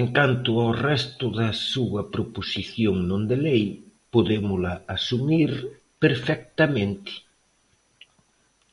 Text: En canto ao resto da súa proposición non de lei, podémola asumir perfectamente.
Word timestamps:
En 0.00 0.06
canto 0.16 0.50
ao 0.58 0.70
resto 0.88 1.24
da 1.38 1.48
súa 1.72 2.02
proposición 2.14 2.96
non 3.10 3.22
de 3.30 3.36
lei, 3.46 3.64
podémola 4.14 4.72
asumir 4.96 5.50
perfectamente. 6.02 7.12